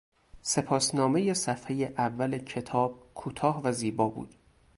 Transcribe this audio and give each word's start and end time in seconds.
سپاس 0.41 0.95
نامهی 0.95 1.33
صفحهی 1.33 1.85
اول 1.85 2.37
کتاب 2.37 3.13
کوتاه 3.13 3.61
و 3.63 3.71
زیبا 3.71 4.09
بود. 4.09 4.35